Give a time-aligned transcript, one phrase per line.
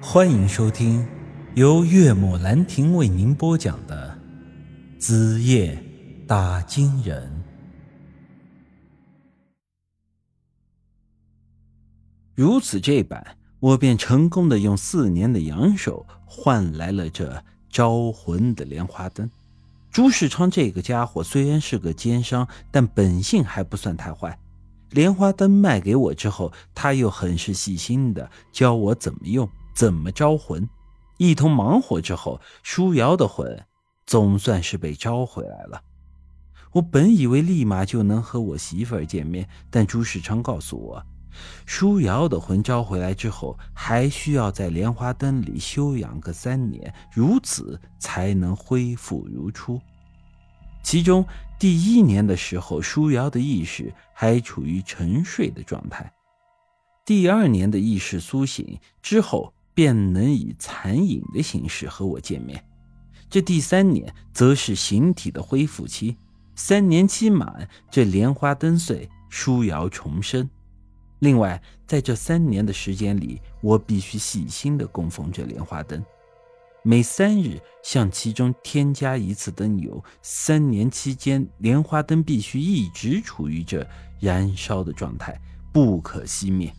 [0.00, 1.06] 欢迎收听
[1.54, 4.18] 由岳母兰亭为您播讲的
[5.00, 5.82] 《子夜
[6.26, 7.26] 打金人》。
[12.34, 19.30] 如此这般，我便成功的用四年的阳寿换来了这招魂的莲花灯。
[19.90, 24.38] 朱世昌这个家伙虽然是个奸商，但本性还不算太坏。
[24.90, 29.48] 莲花灯卖给我之后，他又很是细心的教我怎么用。
[29.76, 30.66] 怎么招魂？
[31.18, 33.62] 一通忙活之后，舒瑶的魂
[34.06, 35.82] 总算是被招回来了。
[36.72, 41.04] 我本以为立马就能和我媳妇儿见面，但朱世昌告诉我，
[41.66, 49.78] 舒瑶的魂招回来之后，还需要在莲花灯里休养个三年，如此才能恢复如初。
[50.82, 51.22] 其中
[51.58, 56.02] 第一年的时候，舒瑶的意识还处于沉睡的状态；
[57.04, 59.52] 第二年的意识苏醒之后。
[59.76, 62.64] 便能以残影的形式和我见面。
[63.28, 66.16] 这第三年则是形体的恢复期，
[66.54, 70.48] 三年期满，这莲花灯碎，书瑶重生。
[71.18, 76.02] 另外，在这三年的时间里，我必须细心的供奉这莲花灯，
[76.82, 80.02] 每三日向其中添加一次灯油。
[80.22, 83.86] 三年期间，莲花灯必须一直处于这
[84.20, 85.38] 燃烧的状态，
[85.70, 86.72] 不可熄灭。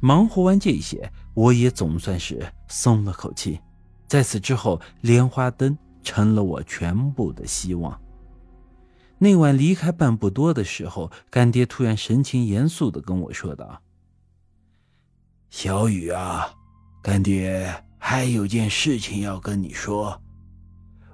[0.00, 3.60] 忙活完这些，我也总算是松了口气。
[4.06, 8.00] 在此之后，莲花灯成了我全部的希望。
[9.18, 13.82] 那晚离开半步多的时候，干爹突然神情严肃的跟我说道
[15.50, 16.50] ：“小雨啊，
[17.02, 20.20] 干爹还有件事情要跟你说。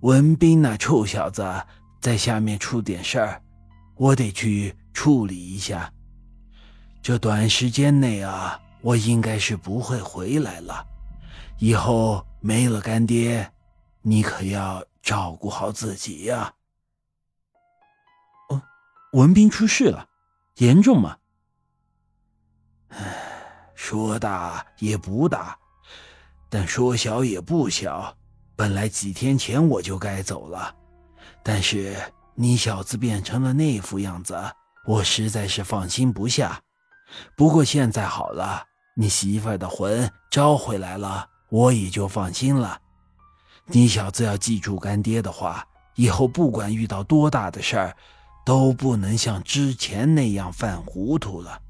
[0.00, 1.44] 文斌那臭小子
[2.00, 3.42] 在下面出点事儿，
[3.96, 5.92] 我得去处理一下。
[7.02, 10.86] 这短时间内啊。”我应该是不会回来了，
[11.58, 13.52] 以后没了干爹，
[14.02, 16.52] 你可要照顾好自己呀。
[18.48, 18.62] 哦，
[19.12, 20.08] 文斌出事了，
[20.58, 21.18] 严重吗？
[22.90, 25.58] 唉，说大也不大，
[26.48, 28.16] 但说小也不小。
[28.54, 30.74] 本来几天前我就该走了，
[31.42, 31.96] 但是
[32.34, 34.40] 你小子变成了那副样子，
[34.86, 36.62] 我实在是放心不下。
[37.36, 38.67] 不过现在好了。
[39.00, 42.80] 你媳妇的魂招回来了，我也就放心了。
[43.66, 45.64] 你小子要记住干爹的话，
[45.94, 47.96] 以后不管遇到多大的事儿，
[48.44, 51.62] 都不能像之前那样犯糊涂了。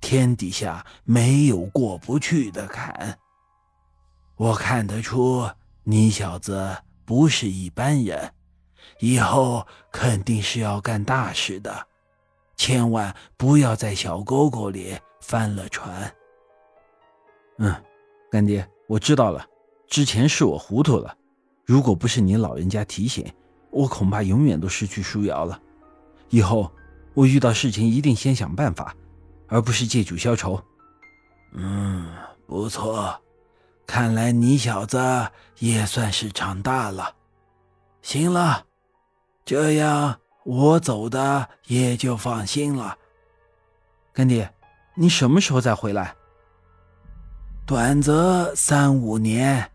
[0.00, 3.18] 天底下没有过不去的坎。
[4.36, 5.50] 我看得出
[5.82, 8.32] 你小子不是一般人，
[9.00, 11.88] 以后肯定是要干大事的，
[12.56, 16.14] 千万不要在小沟沟里翻了船。
[17.58, 17.74] 嗯，
[18.30, 19.46] 干爹，我知道了。
[19.88, 21.16] 之前是我糊涂了，
[21.64, 23.30] 如果不是您老人家提醒，
[23.70, 25.60] 我恐怕永远都失去舒瑶了。
[26.30, 26.72] 以后
[27.14, 28.96] 我遇到事情一定先想办法，
[29.48, 30.62] 而不是借酒消愁。
[31.52, 32.10] 嗯，
[32.46, 33.20] 不错，
[33.86, 34.98] 看来你小子
[35.58, 37.14] 也算是长大了。
[38.00, 38.64] 行了，
[39.44, 42.96] 这样我走的也就放心了。
[44.14, 44.52] 干爹，
[44.94, 46.16] 你什么时候再回来？
[47.72, 49.66] 短则三五年，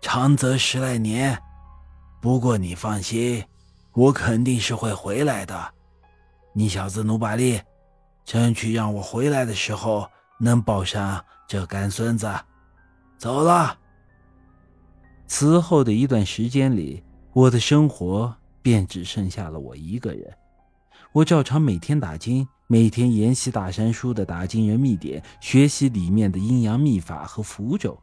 [0.00, 1.38] 长则十来年。
[2.18, 3.44] 不过你放心，
[3.92, 5.74] 我肯定是会回来的。
[6.54, 7.60] 你小子努把力，
[8.24, 10.08] 争取让我回来的时候
[10.40, 12.26] 能抱上这干孙子。
[13.18, 13.76] 走了。
[15.26, 20.34] 此后的一段时间里，我的生活便只剩下了我一个人。
[21.12, 22.48] 我照常每天打金。
[22.72, 28.02] 每天研习大山书的打金人秘典，学习里面的阴阳秘法和符咒。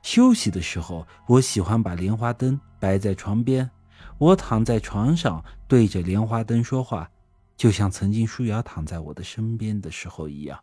[0.00, 3.70] 休息的时候，我喜欢把莲花灯摆在床边，
[4.16, 7.10] 我躺在床上对着莲花灯说话，
[7.54, 10.58] 就像曾经舒瑶躺在我的身边的时候一样。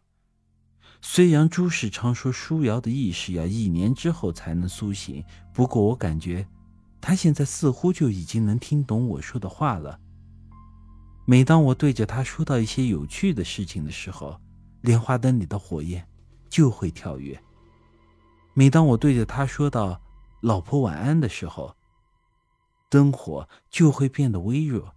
[1.00, 6.48] 虽然朱世昌说舒瑶的意识要一年之后才能苏醒，不过我感觉
[7.00, 10.00] 他现在似乎就已经能听懂我说的话了。
[11.28, 14.40] 每当我对着他说到一些有趣的事情的时候，
[14.82, 16.08] 莲花灯里的火焰
[16.50, 17.36] 就会跳跃；
[18.54, 20.00] 每当我对着他说到
[20.42, 21.76] “老婆晚安”的时候，
[22.90, 24.94] 灯火就会变得微弱，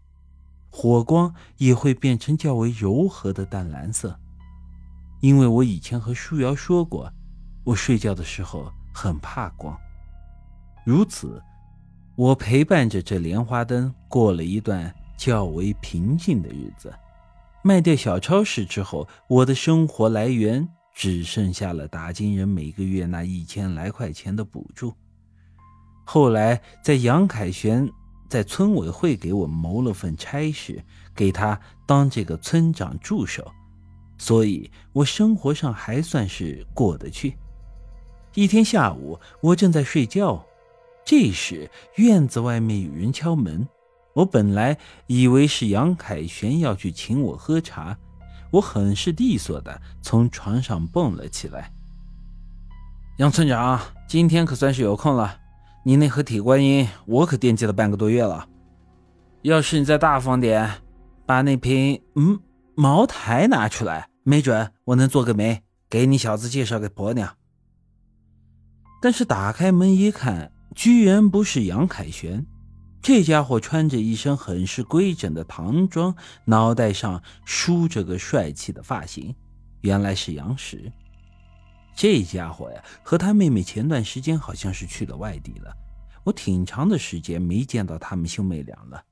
[0.71, 4.15] 火光也会变成较为柔和的淡蓝色。
[5.21, 7.11] 因为我以前和舒瑶说过，
[7.65, 9.75] 我睡觉的时候很怕光。
[10.85, 11.43] 如此，
[12.17, 14.95] 我陪伴着这莲花灯过了一段。
[15.19, 16.91] 较为平静的日子。
[17.62, 24.94] 卖掉小超市之后，我的生活来源只剩下了打金人每个月那一千来块钱的补助。
[26.05, 27.87] 后来在杨凯旋
[28.31, 30.82] 在村委会给我谋了份差事，
[31.15, 33.50] 给他当这个村长助手，
[34.17, 37.37] 所以我生活上还算是过得去。
[38.35, 40.47] 一天下午，我正在睡觉，
[41.05, 43.69] 这时院子外面有人敲门。
[44.19, 44.76] 我本来
[45.06, 47.97] 以为是杨凯旋要去请我喝茶。
[48.50, 51.70] 我很是利索的从床上蹦了起来。
[53.19, 55.38] 杨村长，今天可算是有空了。
[55.85, 58.49] 你那盒铁观音，我可惦记了半个多月了。
[59.43, 60.69] 要是你再大方点，
[61.25, 62.41] 把那瓶嗯
[62.75, 67.37] 茅台拿出来，没准我能做个媒，给你小子介绍个婆娘。
[69.00, 72.44] 但是打开门一看，居然不是杨凯旋。
[73.00, 76.15] 这家伙穿着一身很是规整的唐装，
[76.45, 79.35] 脑袋上梳着个帅气的发型，
[79.81, 80.93] 原来是杨石。
[81.95, 85.75] 这家伙呀，和他妹妹前段时间好像是去了外地了，
[86.25, 89.05] 我挺长的时间没见到他们兄妹俩了。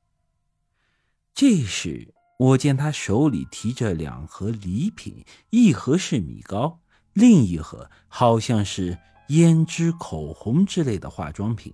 [1.34, 6.80] 这时，我见他手里提着两盒礼品，一盒是米糕，
[7.12, 8.98] 另一盒好像是
[9.28, 11.72] 胭脂、口红之类的化妆品。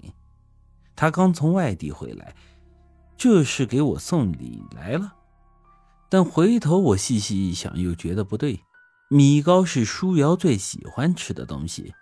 [0.95, 2.35] 他刚从外地回来，
[3.17, 5.15] 这是给我送礼来了。
[6.09, 8.61] 但回头我细细一想，又觉得不对。
[9.09, 11.95] 米糕是舒瑶最喜欢吃的东西，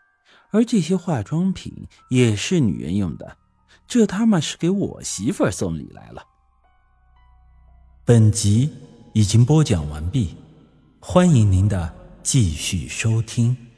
[0.51, 3.37] 而这些化妆品也是女人用的，
[3.87, 6.23] 这他妈是给我媳妇儿送礼来了。
[8.05, 8.73] 本集
[9.13, 10.37] 已经播讲完毕，
[11.01, 13.70] 欢迎您的继续收听。